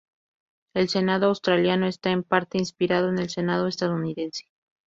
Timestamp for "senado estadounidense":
3.29-4.45